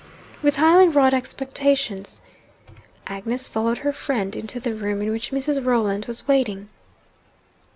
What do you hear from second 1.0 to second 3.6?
expectations, Agnes